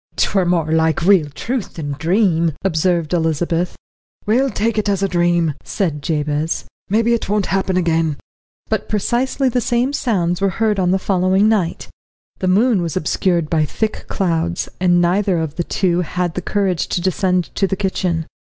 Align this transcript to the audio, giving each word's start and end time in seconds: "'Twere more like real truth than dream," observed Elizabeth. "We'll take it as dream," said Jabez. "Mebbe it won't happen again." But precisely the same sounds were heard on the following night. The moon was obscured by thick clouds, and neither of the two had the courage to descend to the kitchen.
"'Twere 0.15 0.45
more 0.45 0.71
like 0.71 1.03
real 1.03 1.29
truth 1.29 1.75
than 1.75 1.91
dream," 1.91 2.53
observed 2.65 3.13
Elizabeth. 3.13 3.75
"We'll 4.25 4.49
take 4.49 4.79
it 4.79 4.89
as 4.89 5.01
dream," 5.07 5.53
said 5.63 6.01
Jabez. 6.01 6.65
"Mebbe 6.89 7.09
it 7.09 7.29
won't 7.29 7.45
happen 7.53 7.77
again." 7.77 8.17
But 8.67 8.89
precisely 8.89 9.47
the 9.47 9.61
same 9.61 9.93
sounds 9.93 10.41
were 10.41 10.49
heard 10.57 10.79
on 10.79 10.89
the 10.89 10.97
following 10.97 11.47
night. 11.47 11.87
The 12.39 12.47
moon 12.47 12.81
was 12.81 12.97
obscured 12.97 13.47
by 13.47 13.63
thick 13.63 14.05
clouds, 14.07 14.67
and 14.79 15.01
neither 15.03 15.37
of 15.37 15.53
the 15.57 15.63
two 15.63 16.01
had 16.01 16.33
the 16.33 16.41
courage 16.41 16.87
to 16.87 16.99
descend 17.01 17.53
to 17.53 17.67
the 17.67 17.75
kitchen. 17.77 18.25